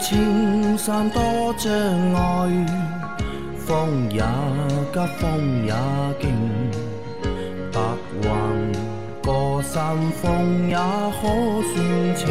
[0.00, 1.20] 青山多
[1.58, 1.70] 障
[2.14, 2.66] 碍，
[3.58, 4.22] 风也
[4.92, 5.74] 急，风也
[6.18, 6.24] 劲，
[7.70, 7.78] 白
[8.22, 8.28] 云
[9.22, 11.22] 过山峰也可
[11.70, 12.26] 算情。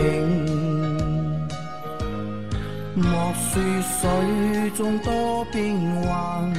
[2.95, 6.52] 莫说水中多变幻，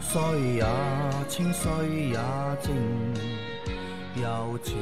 [0.00, 0.20] 水
[0.54, 0.64] 也
[1.28, 1.70] 清，水
[2.10, 2.18] 也
[2.62, 2.72] 静，
[4.14, 4.76] 柔情。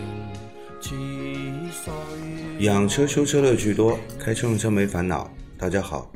[2.59, 5.31] 养车修车乐趣多，开车用车没烦恼。
[5.59, 6.11] 大家好，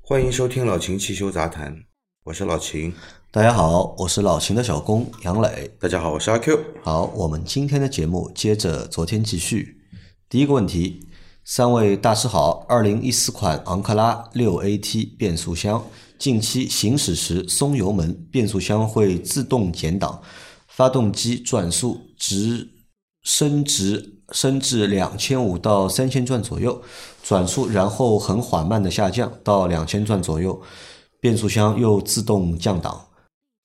[0.00, 1.76] 欢迎收听老秦汽修杂谈，
[2.24, 2.92] 我是老秦。
[3.32, 5.68] 大家好，我是老秦的小工杨磊。
[5.80, 6.58] 大家好，我是阿 Q。
[6.82, 9.80] 好，我们今天的节目接着昨天继续。
[10.28, 11.08] 第一个问题，
[11.44, 12.64] 三位大师好。
[12.68, 15.84] 二零一四款昂克拉六 AT 变速箱，
[16.16, 20.22] 近期行驶时松油门，变速箱会自动减档，
[20.68, 22.68] 发动机转速直
[23.26, 26.80] 升值升至两千五到三千转左右，
[27.24, 30.62] 转速然后很缓慢的下降到两千转左右，
[31.20, 33.02] 变速箱又自动降档。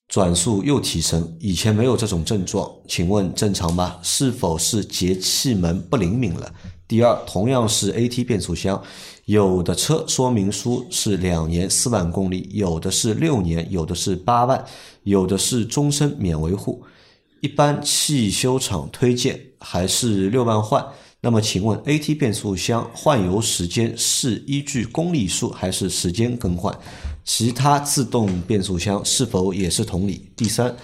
[0.07, 3.97] 转速又提升，以前没有这种症状，请问正常吗？
[4.01, 6.51] 是否是节气门不灵敏了？
[6.87, 8.81] 第二，同样是 AT 变速箱，
[9.25, 14.65] 有的车说明书是两年四万公里，有的是六年，有的是八万，
[15.03, 16.83] 有的是终身免维护。
[17.41, 20.85] 一般汽修厂推荐还是六万换。
[21.23, 26.75] 那么请问 AT 变速箱换油时间是依据公里数还是时间更换？
[27.23, 30.31] 其他自动变速箱是否也是同理？
[30.35, 30.75] 第三，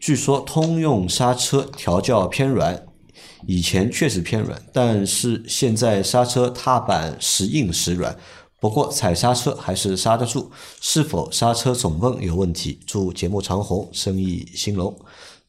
[0.00, 2.86] 据说通用刹车调教偏软，
[3.46, 8.16] 以前确实偏软，但是现在刹车踏板时硬时软，
[8.58, 12.80] 不过踩刹车还是刹得住，是否刹车总泵有问题？
[12.86, 14.94] 祝节目长红，生意兴隆。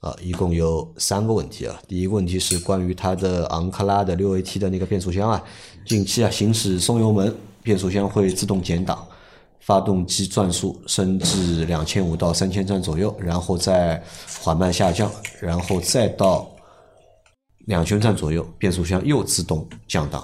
[0.04, 1.82] 啊，一共有三个问题啊。
[1.88, 5.42] 第一个问题是关于它的昂克拉的六 AT 的那个变速箱啊，
[5.86, 7.34] 近期啊行驶松油门，
[7.64, 9.08] 变速箱会自动减档，
[9.62, 14.04] 发动机转速升至两千五到三千转左右，然后再
[14.42, 15.10] 缓慢下降，
[15.40, 16.52] 然后再到
[17.68, 20.22] 两千转左右，变速箱又自动降档，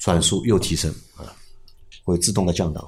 [0.00, 1.22] 转速又提升啊，
[2.02, 2.84] 会自动的降档。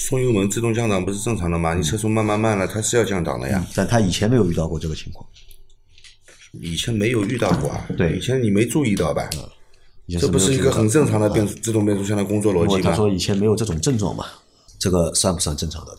[0.00, 1.74] 松油门自动降档不是正常的吗？
[1.74, 3.62] 你车速慢慢慢了，它是要降档的呀。
[3.74, 5.28] 但他以前没有遇到过这个情况，
[6.52, 7.86] 以前没有遇到过啊。
[7.98, 9.28] 对以前你没注意到吧？
[10.06, 12.90] 以前这不是一个很正常的变速自动变速箱的工作逻辑吗？
[12.90, 14.24] 他说以前没有这种症状嘛，
[14.78, 15.98] 这个算不算正常的呢？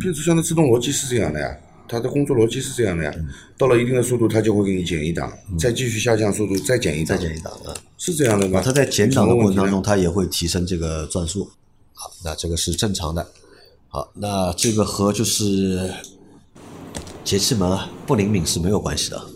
[0.00, 1.54] 变速箱的自动逻辑是这样的呀，
[1.86, 3.14] 它的工作逻辑是这样的呀。
[3.58, 7.76] 到了一定的速度，它就会给你减一档，再继续下降速度，再减一档，再减一档啊。
[7.98, 8.60] 是这样的吗？
[8.60, 11.50] 啊，它在减档的过程当中，它也会提升这个转速。
[12.00, 13.30] 好，那这个是正常的。
[13.88, 15.92] 好，那这个和就是
[17.22, 19.26] 节气门啊不灵敏是没有关系的。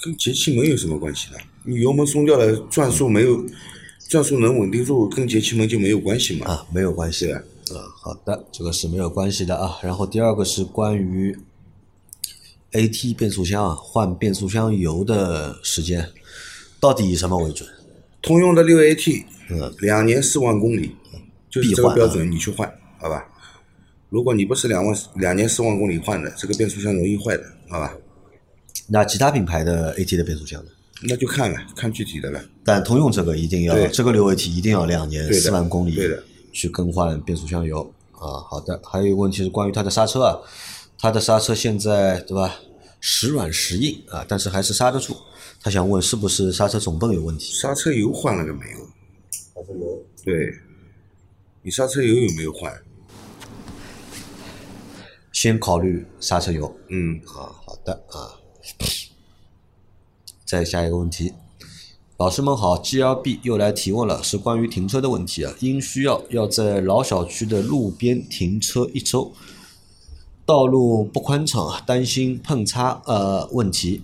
[0.00, 1.38] 跟节气门有什么关系呢？
[1.64, 3.44] 你油门松掉了，转速没有，
[4.08, 6.46] 转速能稳定住，跟节气门就没有关系嘛？
[6.46, 7.44] 啊，没有关系的
[8.00, 9.76] 好的，这个是没有关系的啊。
[9.82, 11.36] 然后第二个是关于
[12.70, 16.12] AT 变速箱啊换变速箱油的时间，
[16.78, 17.68] 到底以什么为准？
[18.22, 20.94] 通用的六 AT，嗯，两年四万公里，
[21.48, 23.26] 就是这个标准，你去换，好吧？
[24.08, 27.94] 如果你不是两万两年四万公里换的，这个变速箱容易坏的，好吧？
[28.88, 30.70] 那其他品牌的 AT 的变速箱呢？
[31.02, 32.42] 那就看了，看具体的了。
[32.64, 35.96] 但通用这个一定要这个六 AT 一定要两年四万公里
[36.52, 37.82] 去更换变速箱油
[38.12, 38.42] 啊。
[38.50, 40.38] 好的，还有一个问题是关于它的刹车啊，
[40.98, 42.56] 它的刹车现在对吧
[43.00, 45.16] 时软时硬啊，但是还是刹得住。
[45.62, 47.52] 他想问是不是刹车总泵有问题？
[47.54, 48.78] 刹车油换了个没有？
[49.54, 50.54] 刹车油对，
[51.62, 52.80] 你刹车油有没有换？
[55.32, 57.62] 先考虑刹车油嗯，好。
[57.66, 58.40] 好的啊，
[60.44, 61.32] 再下一个问题。
[62.18, 65.54] 老师们好，GLB 又来提问了，是关于停车的问题啊。
[65.60, 69.32] 因需要要在老小区的路边停车一周，
[70.50, 74.02] 道路不宽敞，担心碰擦呃问题。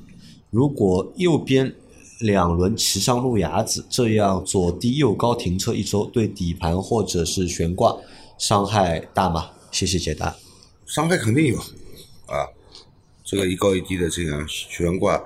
[0.51, 1.75] 如果右边
[2.21, 7.97] 两轮骑上路牙子，这样左低右高停车一周，对底盘或者是悬挂
[8.39, 9.51] 伤害大吗？
[9.73, 10.37] 谢谢解答。
[10.87, 12.47] 伤害肯定有啊，
[13.25, 15.21] 这个一高一低的这样悬挂，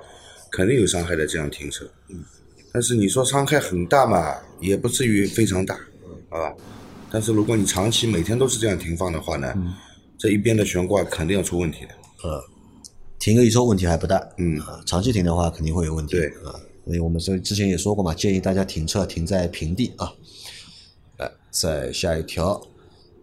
[0.51, 1.85] 肯定有伤害的这样停车。
[2.09, 2.25] 嗯，
[2.73, 5.79] 但是你说伤害很大嘛，也不至于非常大，
[6.31, 6.55] 好吧？
[7.11, 9.55] 但是如果你长期每天都是这样停放的话呢，
[10.21, 12.29] 这一边的悬挂肯定要出问题的。
[12.29, 12.45] 呃
[13.19, 16.57] 停个一周问题还不大，嗯啊，长期停的话肯定会有问题，对啊，
[16.87, 20.11] 所以我们这之前也说过嘛，建议大家停车停在平地啊。
[21.19, 22.59] 来，再下一条，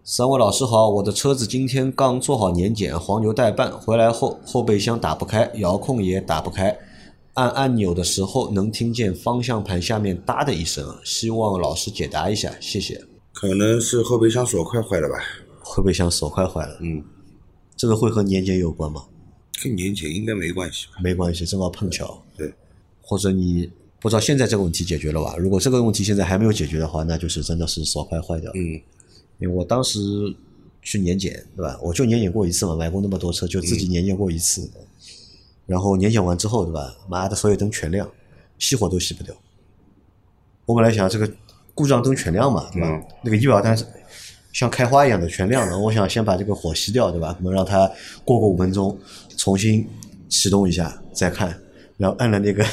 [0.04, 6.78] 三位老师好，我的车子今天刚做好年检，黄牛代办，回来后后备箱打不开，遥控也打不开，
[7.34, 13.02] 按按钮的时候能听见方向盘下面哒的一声，希望老师解答一下，谢谢。
[13.34, 15.16] 可能是后备箱锁块坏了吧？
[15.68, 17.04] 后备箱锁快坏了，嗯，
[17.76, 19.04] 这个会和年检有关吗？
[19.62, 20.94] 跟年检应该没关系吧？
[21.02, 22.22] 没关系，正好碰巧。
[22.36, 22.52] 对，
[23.02, 23.70] 或者你
[24.00, 25.36] 不知道现在这个问题解决了吧？
[25.36, 28.50] 如果这个问题现在还没有解决的话，那就是真的是锁快坏掉。
[28.54, 28.80] 嗯，
[29.38, 29.98] 因为我当时
[30.80, 31.78] 去年检，对吧？
[31.82, 34.70] 我就年检过一次嘛，买过那么多车，就自己年检过一次。
[35.66, 36.96] 然后年检完之后，对吧？
[37.08, 38.10] 妈的，所有灯全亮，
[38.58, 39.34] 熄火都熄不掉。
[40.64, 41.30] 我本来想这个
[41.74, 42.88] 故障灯全亮嘛，对吧？
[42.88, 43.84] 嗯那个仪表单是
[44.58, 47.36] 像开花一样的全亮了， 我想先把这个火熄掉，对吧？
[47.38, 47.88] 我们让它
[48.24, 48.98] 过个五分钟，
[49.36, 49.88] 重新
[50.28, 51.56] 启动一下再看，
[51.96, 52.66] 然后按了那个，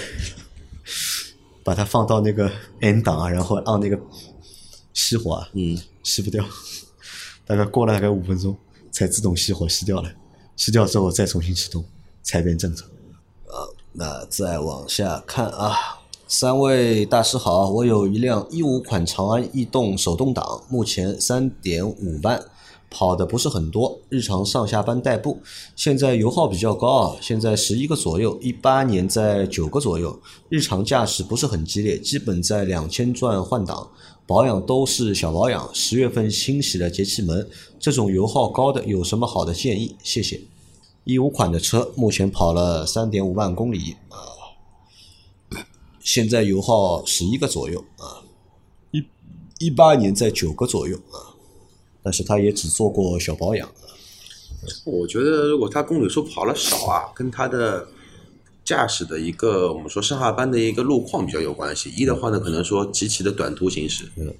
[1.63, 3.95] 把它放到那个 N 档啊，然后按那个
[4.95, 6.43] 熄火啊，嗯，熄不掉，
[7.45, 8.57] 大概过了大概五分钟
[8.91, 10.11] 才自动熄火熄掉了，
[10.57, 11.85] 熄掉之后再重新启动
[12.23, 12.87] 才变正常。
[12.87, 13.61] 啊，
[13.93, 15.75] 那再往下看啊，
[16.27, 22.43] 三位大师好，我有一辆一五款长安逸动手动挡，目前三点五万，
[22.89, 25.39] 跑的不是很多，日常上下班代步。
[25.75, 30.19] 现在油耗比较高啊，现在十一个左右，一八年在九个左右，
[30.49, 33.87] 日常驾驶不是很激烈，基本在两千转换挡。
[34.25, 37.47] 保养都是小保养，十月份清洗了节气门，
[37.79, 39.95] 这种油耗高的有什么好的建议？
[40.01, 40.41] 谢谢。
[41.03, 44.17] 一五款的车目前跑了三点五万公里啊，
[46.05, 48.21] 现在油耗十一个左右啊，
[48.91, 49.03] 一
[49.57, 51.33] 一八年在九个左右啊，
[52.03, 53.67] 但是他也只做过小保养。
[54.85, 57.87] 我觉得如果他公里数跑了少啊，跟他的
[58.63, 61.89] 驾驶的一个我们说上下班的一个路况比较有关系。
[61.97, 64.05] 一的话呢，可能说极其的短途行驶。
[64.15, 64.31] 嗯。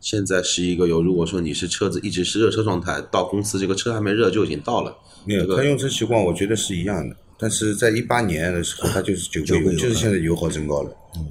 [0.00, 4.96] 现在十一个油，如果说你是车子一直是热车状态，到公司这个车还没热就已经到了。
[5.24, 11.26] 没有，这个他用车习惯我觉得是一样的，但是在一八年的时候，它就是九个油，九就是现在油耗增高了，嗯。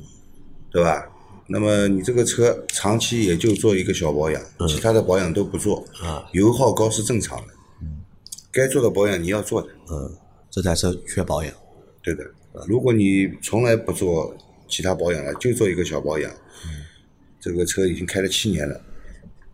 [0.72, 1.08] 对吧？
[1.48, 6.24] 那么你这个车长期也就做一个小保养，其他的保养都不做，啊。
[6.34, 8.02] 油耗高是正常的，嗯。
[8.52, 10.16] 该做的保养你要做的，嗯，
[10.52, 11.54] 这台车缺保养。
[12.04, 12.24] 对的。
[12.68, 14.36] 如果你从来不做
[14.68, 16.32] 其他保养了，就做一个小保养，
[16.66, 16.86] 嗯。
[17.40, 18.80] 这个车已经开了七年了，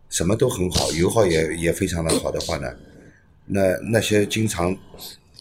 [0.09, 2.67] 什么都很好，油耗也也非常的好的话呢，
[3.45, 4.75] 那那些经常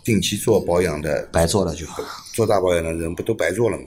[0.04, 1.86] 定期做保养的、白做了就
[2.34, 3.84] 做大保养的人，不都白做了吗？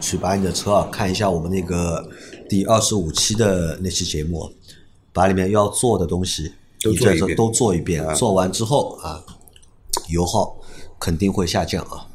[0.00, 2.08] 去把你的车啊看一下我们那个
[2.48, 4.50] 第二十五期的那期节目，
[5.12, 6.50] 把里面要做的东西
[6.82, 9.22] 都做一遍你这都做一遍，啊做完之后啊，
[10.08, 10.56] 油耗
[10.98, 12.08] 肯定会下降啊。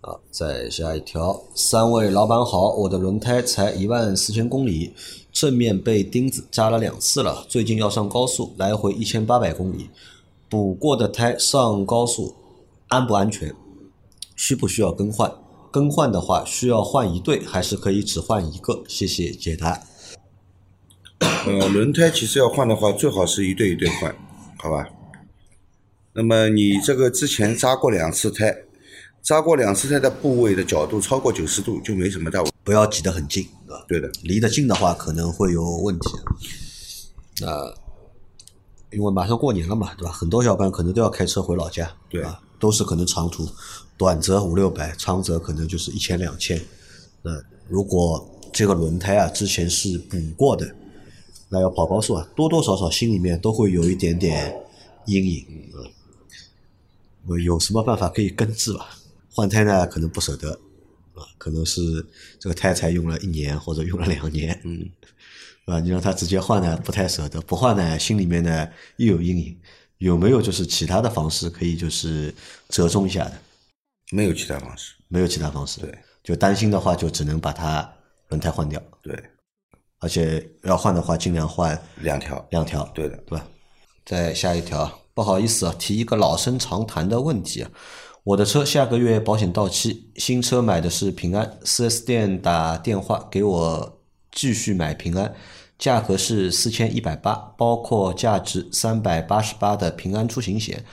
[0.00, 4.94] 啊，再下一条，三位老板好，我的轮胎才一万四千公里，
[5.30, 9.90] 正面被钉子扎了两次了，最近要上高速，来回一千八百公里，
[10.50, 12.34] 补过的胎上高速
[12.88, 13.54] 安不安全？
[14.34, 15.32] 需不需要更换？
[15.70, 18.82] 更换的话，需要换一对，还是可以只换一个？
[18.88, 19.80] 谢谢解答。
[21.46, 24.12] 呃，轮胎其实要换的话，最好是一对一对换，
[24.58, 24.88] 好吧？
[26.14, 28.64] 那么你这个之前扎过两次胎，
[29.22, 33.84] 扎过两次胎的部位的角度超过九十度就没什么大问题不要挤得很近，对吧？
[33.86, 36.16] 对的，离得近的话可能会有问题。
[37.44, 37.72] 啊、
[38.92, 40.12] 因为马上过年了嘛，对吧？
[40.12, 42.42] 很多小伙伴可能都要开车回老家，对吧？
[42.58, 43.48] 都是可能长途，
[43.96, 46.60] 短则五六百，长则可能就是一千两千。
[47.22, 50.74] 那如果这个轮胎啊之前是补过的，
[51.48, 54.54] 那要跑高速啊，多多少少心里面都会有一点点
[55.06, 55.46] 阴影。
[55.74, 55.90] 嗯，
[57.26, 58.90] 我有什么办法可以根治吧？
[59.32, 60.52] 换胎呢，可能不舍得，
[61.14, 62.04] 啊，可能是
[62.38, 64.90] 这个胎才用了一年或者用了两年，嗯，
[65.70, 69.58] 啊，你让他直接换呢，不太舍得；不换呢，心里面呢又有阴影。
[69.98, 72.34] 有没有就是其他的方式可以就是
[72.70, 73.32] 折中一下的？
[74.12, 74.94] 没有其他方式。
[75.08, 77.92] 没有其他方式，对，就担心的话，就只能把它
[78.28, 79.12] 轮胎换掉，对，
[79.98, 83.16] 而且要换的话，尽量换两条，两条，对的。
[83.26, 83.46] 对吧？
[84.06, 87.70] 再下一条，不好意思啊，提一个老生常谈的问题啊。
[88.22, 94.00] 我的车下个月保险到期，新车买的是平安，4S 店打电话给我
[94.30, 95.34] 继续买平安，
[95.80, 100.84] 价格是四千一百八，包括价值三百八十八的平安出行险，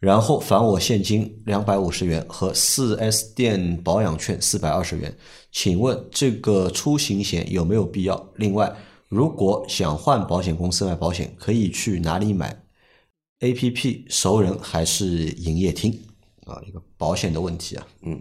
[0.00, 5.14] 然后返我现金两百五十元和 4S 店保养券四百二十元。
[5.52, 8.32] 请问这个出行险有没有必要？
[8.36, 8.74] 另外，
[9.08, 12.64] 如果想换保险公司买保险，可以去哪里买
[13.40, 15.92] ？A P P 熟人还是营业厅？
[16.46, 17.86] 啊，一个保险的问题啊。
[18.02, 18.20] 嗯，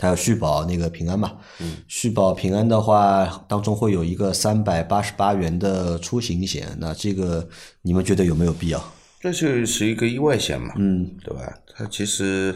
[0.00, 1.36] 他要续保那个平安嘛。
[1.58, 7.46] 嗯，续保平安的话，当中会有一个三百八十八元的出行险，那这个
[7.82, 8.82] 你们觉得有没有必要？
[9.20, 11.58] 这就是一个意外险嘛，嗯，对吧？
[11.76, 12.54] 它其实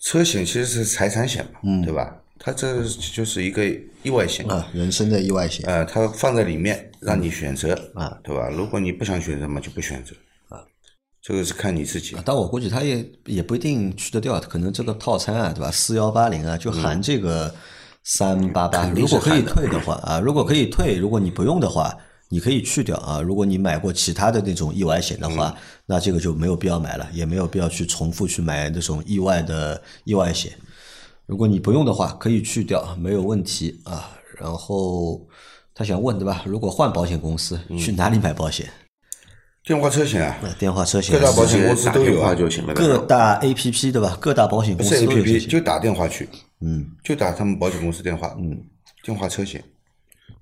[0.00, 2.16] 车险其实是财产险嘛，嗯对吧？
[2.38, 3.64] 它这就是一个
[4.04, 8.48] 意外险，啊，人身的意外险，呃，它放在里面让你选择啊，对吧？
[8.50, 10.25] 如果你不想选择嘛，就不选择啊，
[11.26, 12.16] 这个是看你自己。
[12.24, 15.72] 但我估计他也也不一定去得掉，可能这个套餐啊，对吧？
[15.72, 17.52] 四幺八零啊，就含这个
[18.04, 18.88] 三八八。
[18.90, 21.92] 如果可以退的话啊，如果可以退，如果你不用的话，
[22.28, 23.20] 你可以去掉啊。
[23.20, 25.52] 如果你买过其他的那种意外险的话，
[25.84, 30.52] 那这个就没有必要买了，也没有必要去重复去买那种意外的意外险。
[31.26, 34.12] 如果你不用的话，可以去掉，没有问题啊。
[34.38, 35.26] 然后
[35.74, 36.42] 他想问对吧？
[36.46, 38.70] 如果换保险公司，去哪里买保险？
[39.66, 42.72] 电话车险啊，电话车险，各大保险公司都有啊，就行了。
[42.72, 44.16] 各大 A P P 对吧？
[44.20, 46.28] 各大保险公司不是 A P P，就打电话去，
[46.60, 48.56] 嗯，就打他们保险公司电话，嗯，
[49.02, 49.60] 电话车险，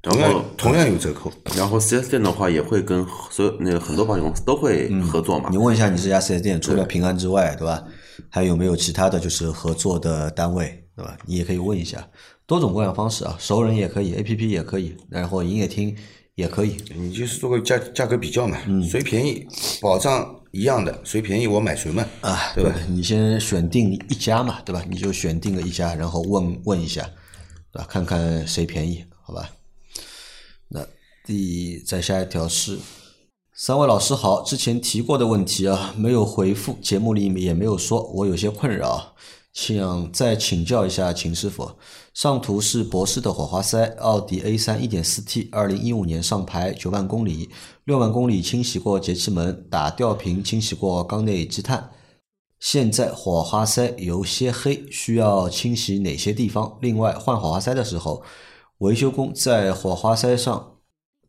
[0.03, 1.33] 然同样后同样有折扣。
[1.57, 5.57] 然后四 S 店的话也会跟所有那个很多保险公司都会合作嘛你。
[5.57, 7.83] 问一下你这家四 S 店，除了平安之外，对吧？
[8.29, 11.17] 还有没有其他的就是合作的单位，对吧？
[11.25, 12.07] 你也可以问一下，
[12.45, 15.97] 多种各样方式啊，熟人也可以，A P P 也可以，然后营业厅
[16.35, 16.77] 也可以。
[16.95, 19.47] 你就是做个价价格比较嘛，嗯谁便宜，
[19.81, 22.75] 保障一样的，谁便宜我买谁嘛，啊，对吧？
[22.89, 24.85] 你先选定一家嘛，对吧？
[24.89, 27.03] 你就选定了一家，然后问问一下，
[27.73, 27.87] 对吧？
[27.89, 29.51] 看看谁便宜，好吧？
[30.69, 30.87] 那
[31.25, 32.79] 第再下一条是，
[33.55, 39.15] 三位老师好，之前提过的问题啊，没有回复，节目里面也没有说，我有些困扰，
[39.55, 41.71] 想再请教一下秦师傅。
[42.13, 47.49] 上图是博士的火花塞，奥迪 A 3 1.4T，二零一五年上牌，九万公里，
[47.85, 51.91] 六万公里清洗过节气门，打吊瓶清洗过缸内积碳。
[52.59, 56.79] 现在火花塞有些黑，需要清洗哪些地方？
[56.81, 58.23] 另外，换火花塞的时候，
[58.79, 60.79] 维修工在火花塞上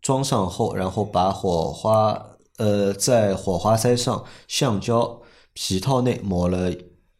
[0.01, 5.21] 装上后，然后把火花呃在火花塞上橡胶
[5.53, 6.71] 皮套内抹了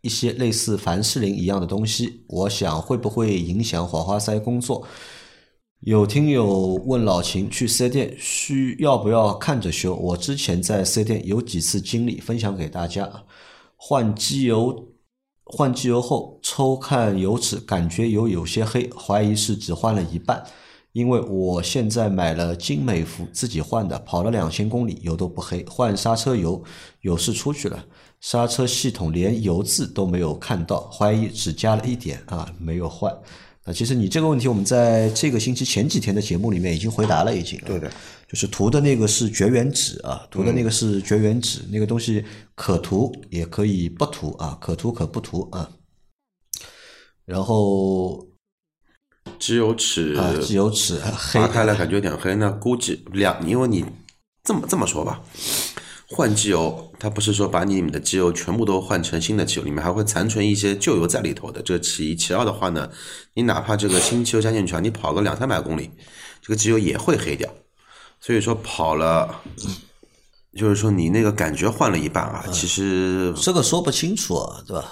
[0.05, 4.87] 一些类似凡士林一样的东西，我想会不会影响火花塞工作？
[5.79, 9.95] 有听友问老秦去四 S 店需要不要看着修？
[9.95, 13.11] 我之前在四 S 店有几次经历，分享给大家。
[13.75, 14.89] 换机油，
[15.43, 20.43] 换机油后抽看油尺，感觉油有些黑，怀疑是只换了一半。
[20.95, 25.61] 因为我现在买了精美孚自己换的，跑了两千公里，油都不黑。
[25.65, 26.63] 换刹车油，
[27.01, 27.85] 有事出去了，
[28.21, 33.13] 刹车系统连油渍都没有看到，怀疑只加了一点啊，没有换。
[33.65, 37.59] 那其实你这个问题，我们在这个星期前几天的节目里面已经回答了，已经。
[37.65, 37.91] 对的，
[38.29, 42.23] 就是涂的那个是绝缘纸啊，涂的那个是绝缘纸，那个东西
[42.55, 45.69] 可涂也可以不涂啊，可涂可不涂啊。
[47.25, 48.25] 然后
[49.39, 53.85] 机油尺啊，机油尺黑划开来感觉有点黑，那估计两，因为你
[54.43, 55.21] 这么这么说吧，
[56.07, 62.15] 换机油，它不是说把你们的机油全部都换成新的机油，里面还会残存一些旧油在里头的，这其一。
[62.15, 62.89] 其二的话呢，
[63.33, 65.91] 你哪怕这个新机油加进去啊，你跑个两三百公里，
[66.41, 67.49] 这个机油也会黑掉。
[68.21, 69.41] 所以说跑了，
[70.57, 74.91] 就是说你那个感觉换了一半啊，其实这个说不清楚啊，对吧？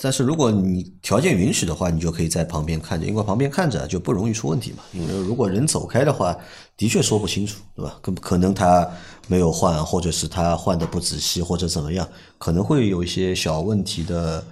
[0.00, 4.82] 但是如果你条件允许的话，你就可以在旁边看着，因为旁边看着就不容易出问题嘛。
[4.92, 6.36] 因为如果人走开的话，
[6.76, 7.98] 的确说不清楚，对吧？
[8.00, 8.88] 可可能他
[9.28, 12.08] 没有换，或者是他换的不仔细，或者怎么样，
[12.38, 14.42] 可能会有一些小问题的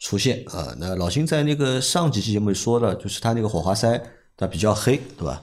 [0.00, 0.74] 出现啊。
[0.78, 4.00] 那老辛在那个上几期节目里说了，就是他那个火花塞
[4.36, 5.42] 它比较黑，对吧？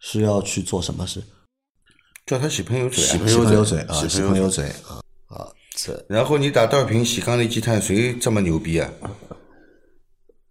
[0.00, 1.22] 是要去做什么事？
[2.26, 5.03] 叫他洗喷油嘴啊，洗喷油油嘴啊，洗喷油嘴啊
[6.08, 8.90] 然后你打吊瓶洗缸内积碳，谁这么牛逼啊？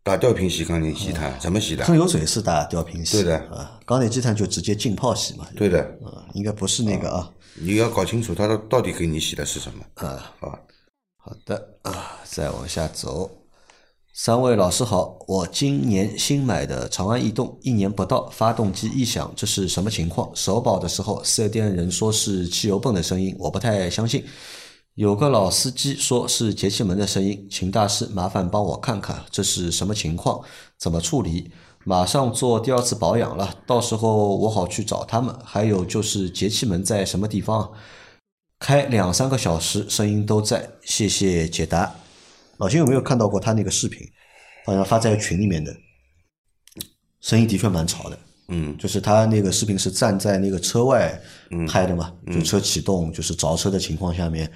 [0.03, 1.85] 打吊瓶洗缸内积碳怎么洗的？
[1.85, 7.31] 喷油嘴是打吊瓶洗，对的啊，缸内积碳就直接浸泡洗嘛，对的，啊，应该不是那个啊。
[7.55, 10.59] 你要搞清楚他到到底给你洗的是什么啊好？
[11.17, 13.31] 好的啊，再往下走。
[14.13, 20.29] 三位老师好，我今年新买的长安逸动，一年不到，发动机异响，这是什么情况？
[20.35, 24.23] 首保的时候，四 S 店人说是汽油泵的声音，我不太相信。
[24.95, 30.43] 有个老司机说是节气门的声音，请大师麻烦帮我看看这是什么情况，
[30.77, 31.51] 怎么处理？
[31.83, 35.35] 马上做第二次保养了，到时候我好去找他们。
[35.43, 37.71] 还有就是节气门在什么地方？
[38.59, 40.69] 开两三个小时，声音都在。
[40.83, 41.95] 谢谢解答。
[42.57, 43.99] 老秦有没有看到过他那个视频？
[44.65, 45.75] 好像发在群里面的，
[47.19, 48.19] 声音的确蛮吵的。
[48.49, 51.19] 嗯，就是他那个视频是站在那个车外
[51.67, 54.49] 拍的嘛，就车启动就是着车的情况下面，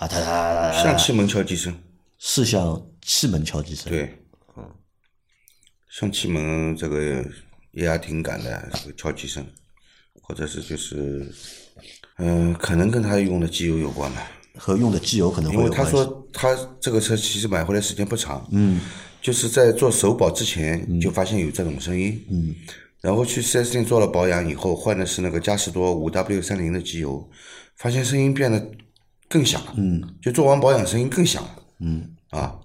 [0.00, 1.78] 啊，他他像气门敲击声，
[2.18, 4.10] 是像气门敲击声。，对，
[4.56, 4.64] 嗯，
[5.90, 7.22] 像气门这个
[7.72, 9.46] 液压挺感的这个敲击声，
[10.22, 11.30] 或者是就是，
[12.16, 14.26] 嗯、可能跟他用的机油有关吧。
[14.56, 15.84] 和用的机油可能会因为他。
[15.84, 18.80] 说他这个车其实买回来时间不长，嗯，
[19.20, 22.54] 就是在做首保之前就发现有这种声音，嗯，
[23.02, 27.28] 然后去 4S 店做了保养以后，换的是那个嘉实多 5W 三零的机油，
[27.76, 28.70] 发现声音变得
[29.30, 32.58] 更响了，嗯，就做完保养声音更响了，嗯，啊，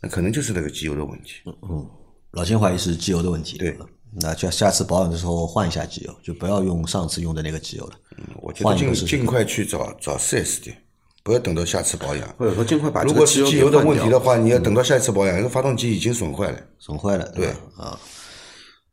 [0.00, 1.88] 那可能就是那个机油的问题，嗯
[2.32, 3.58] 老秦怀疑是机油的问题。
[3.58, 3.78] 对，
[4.10, 7.92] 那就下次保养的时候换一下机油，就不要用上次用的那个机油了。
[8.16, 10.82] 嗯我觉得尽尽快去找找四 S 店，
[11.22, 12.26] 不要等到下次保养。
[12.38, 16.58] 或者说尽快把如果个机油是机油的问题的话，你要等到下一次保养，因为发动机已经损坏了。
[16.78, 18.00] 损坏了，对啊。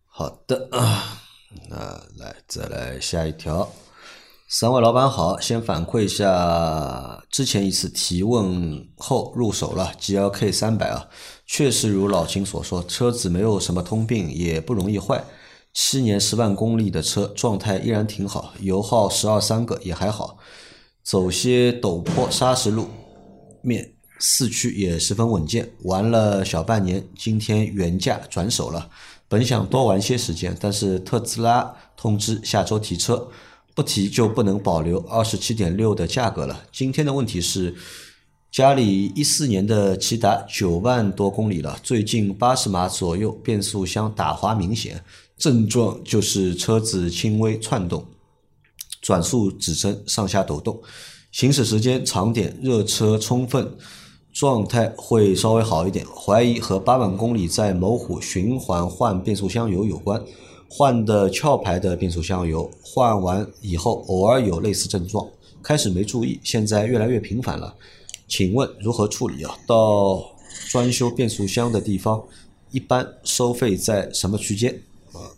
[0.08, 1.22] 好的啊，
[1.70, 1.78] 那
[2.18, 3.72] 来再来下一条。
[4.52, 11.08] 三位老板好，先反馈一下之前一次提问后入手了 GLK 三百啊，
[11.46, 15.24] 确实如老秦所说，车子没有什么通病，也不容易坏。
[15.72, 20.40] 七年十万公里的车，状态依然挺好，油耗十二三个也还好，
[21.04, 22.88] 走些陡坡砂石路
[23.62, 28.90] 面四驱也十分稳健，玩了小半年，今天原价转手了。
[29.28, 33.28] 本想多玩些时间，但是特斯拉通知下周提车，
[33.76, 36.66] 不提就不能保留二十七点六的价格了。
[36.72, 37.74] 今天的问题是，
[38.52, 45.04] 家里一四年的骐达九万多公里了，最近八十码左右，变速箱打滑明显，
[45.38, 48.06] 症状就是车子轻微窜动。
[49.02, 50.78] 转速指针上下抖动，
[51.32, 53.78] 行驶时间长点，热车充分，
[54.34, 56.06] 状态会稍微好一点。
[56.06, 60.22] 怀疑和八万公里在某虎循环换变速箱油有关，
[60.70, 65.28] 换的壳牌的变速箱油，换完以后偶尔有类似症状，
[65.64, 67.76] 开始没注意，现在越来越频繁了。
[68.28, 69.58] 请问如何处理啊？
[69.66, 70.24] 到
[70.70, 72.24] 专修变速箱的地方，
[72.70, 74.72] 一般收费在什么区间
[75.12, 75.34] 啊？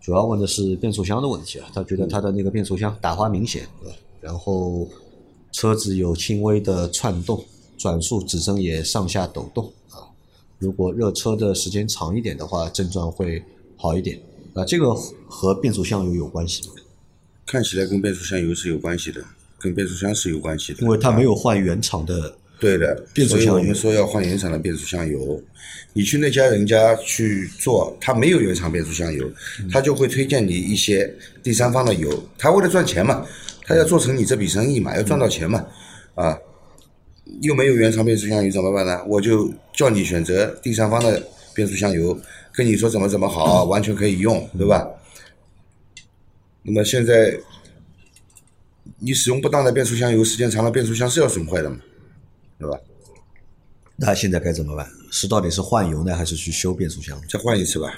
[0.00, 3.88] 主要问的是变速箱的问题啊，他觉得他的那个变速箱打滑明显，啊？
[4.20, 4.86] 然后
[5.50, 7.42] 车子有轻微的窜动，
[7.78, 10.04] 转速指针也上下抖动啊。
[10.58, 13.42] 如果热车的时间长一点的话，症状会
[13.76, 14.20] 好一点
[14.56, 14.64] 啊。
[14.64, 14.92] 这个
[15.28, 16.74] 和变速箱油有关系吗？
[17.46, 19.22] 看起来跟变速箱油是有关系的，
[19.60, 20.80] 跟变速箱是有关系的。
[20.80, 25.40] 因为它没有换原厂的，对的，变速箱油所以我们说要换原厂的变速箱油。
[25.92, 29.30] 你去那家人家去做，他没有原厂变速箱油，
[29.70, 31.10] 他就会推荐你一些
[31.42, 32.28] 第三方的油。
[32.36, 33.24] 他为了赚钱嘛，
[33.62, 35.64] 他要做成你这笔生意嘛，要赚到钱嘛，
[36.14, 36.36] 啊，
[37.40, 39.02] 又没有原厂变速箱油怎么办呢？
[39.06, 41.22] 我就叫你选择第三方的
[41.56, 42.16] 变速箱油，
[42.52, 44.86] 跟你说怎么怎么好，完全可以用，对吧？
[46.62, 47.36] 那么现在
[48.98, 51.78] 你使用不当的变速箱油，时间长了变速箱是要损坏的嘛，
[52.58, 52.78] 对吧？
[53.96, 54.86] 那现在该怎么办？
[55.10, 57.18] 是到底是换油呢，还是去修变速箱？
[57.28, 57.96] 再换一次吧，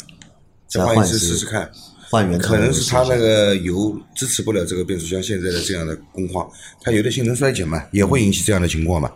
[0.69, 1.69] 再换一次试试看。
[2.11, 9.13] 换原厂可能是它那个油支持不了这个变速箱现在的这样的工况，它油的性能衰减嘛，也会引起这样的情况嘛。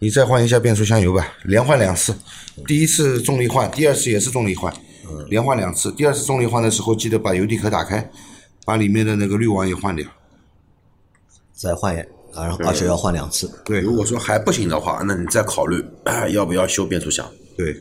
[0.00, 2.14] 你再换一下变速箱油吧，连换两次，
[2.66, 4.72] 第一次重力换，第二次也是重力换，
[5.28, 5.90] 连换两次。
[5.92, 8.08] 第二次重力换的时候，记得把油底壳打开，
[8.64, 10.06] 把里面的那个滤网也换掉。
[11.52, 13.50] 再换一，啊，然后而且要换两次。
[13.64, 15.84] 对如果说还不行的话，那你再考虑
[16.30, 17.28] 要不要修变速箱。
[17.56, 17.72] 对，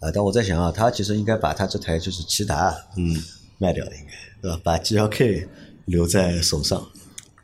[0.00, 3.16] 啊，但我在想啊，他其实应该把他这台就是骐达，嗯，
[3.56, 4.60] 卖掉了，应该对吧？
[4.62, 5.48] 把 GLK
[5.86, 6.86] 留在手上，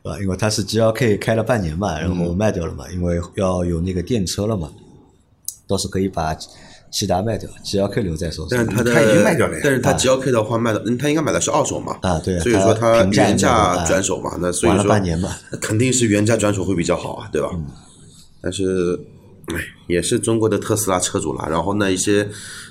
[0.03, 0.19] 对吧？
[0.19, 4.71] 因为他是 GLK 开了半年嘛，然后卖掉了嘛，因为要有那个电车了嘛，
[5.67, 6.35] 倒是可以把
[6.91, 8.65] 骐达卖掉，GLK 留在手上但是。
[8.75, 17.49] 它的它已经卖掉了呀但是它 GLK 的话卖的，嗯，它应该买的是二手嘛，啊对所以说它原价转手嘛，那所以说半年嘛那肯定是原价转手会比较好啊，对吧？
[18.41, 18.99] 但是，
[19.53, 19.55] 哎，
[19.87, 22.27] 也是中国的特斯拉车主了，然后那，一些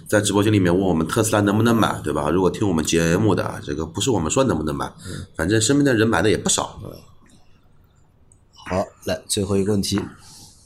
[0.08, 2.28] 在直播间里面问我们特斯拉能不能买，对吧？
[2.28, 4.90] 如果听我们节目的这个不是我们说能不能买，
[5.36, 6.90] 反正身边的人买的也不少，好，
[9.04, 9.98] 来最后一个问题，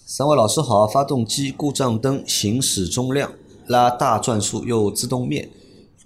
[0.05, 3.33] 三位老师好，发动机故障灯行驶中亮，
[3.69, 5.49] 拉大转速又自动灭，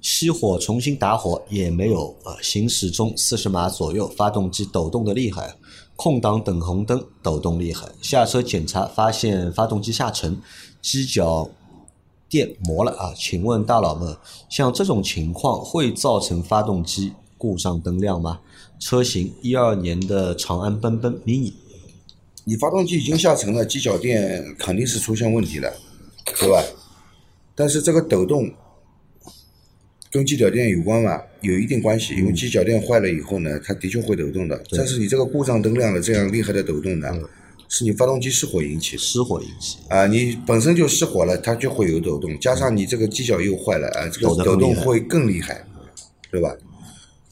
[0.02, 5.56] 熄火重新打火也没有啊，行驶中四十码左右，发动机抖动的厉害，
[5.96, 10.38] 空档等红灯抖动厉害，下车检查发现发动机下沉，
[10.82, 11.48] 机脚
[12.28, 14.14] 电磨了啊，请问大佬们，
[14.50, 18.40] 像这种情况会造成发动机故障灯亮吗？
[18.78, 21.54] 车型一二年的长安奔奔 mini。
[22.48, 25.70] 你发动机已经下沉了，机脚垫肯定是出现问题了，
[26.40, 26.64] 对吧？
[27.54, 28.50] 但是这个抖动
[30.10, 34.58] 跟机脚垫有关嘛，有一定关系，因为机脚垫坏了以后呢，它的确会抖动的。
[34.70, 37.08] 但是你这个故障灯亮了这样厉害的抖动呢，
[37.68, 38.98] 是你发动机失火引起的。
[39.02, 39.76] 失火引起。
[39.90, 45.62] 啊，你本身就失火了，它就会有抖动，加上你这个机脚又坏了，啊，这个抖动会更厉害，
[46.30, 46.56] 对吧？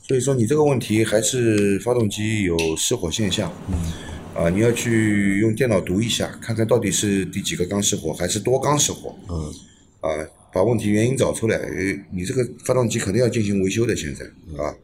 [0.06, 3.50] 所以说你这个问题还是发动机有失火现象。
[4.36, 9.16] 啊，你要去用电脑读一下，看看到底是第几个缸失火，还是多缸失火。
[9.30, 9.52] 嗯。
[10.00, 10.10] 啊，
[10.52, 11.72] 把问题原因找出来，呃
[12.12, 14.24] 你这个发动机肯定要进行维修的，现在
[14.62, 14.74] 啊。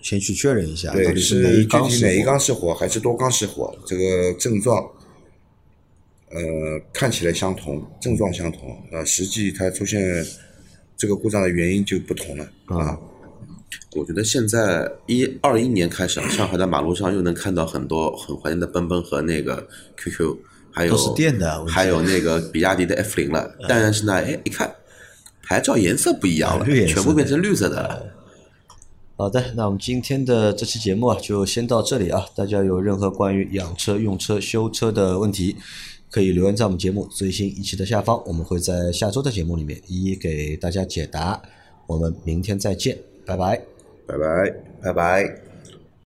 [0.00, 3.78] 先去确认一下，到对，底是哪具体哪一缸失火缸失火，还是多缸失火？
[3.86, 4.82] 这个症状，
[6.30, 6.40] 呃，
[6.92, 10.02] 看起来相同，症状相同，啊，实际它出现
[10.96, 12.98] 这个故障的原因就不同了啊。
[13.94, 20.36] 我觉得现在一二一年开始啊，上海的马路上又能看到很多很怀念的奔奔和那个 QQ，
[20.70, 23.50] 还有都是电的还有那个比亚迪的 F 零了。
[23.68, 24.74] 但是呢，哎，一看
[25.42, 28.02] 牌照颜色不一样了全部变成绿色的了。
[29.16, 32.26] 好的，那我们今天的这期节目啊，就先到这里啊。
[32.34, 35.54] 大家有任何关于养车、用车、修车的问题，
[36.10, 41.40] 可以留言在我们节目最新一期的下方，我们会在下周的节目里面一一给大家解答。
[41.86, 43.60] 我们明天再见，拜拜。
[44.06, 45.51] 拜拜，拜拜。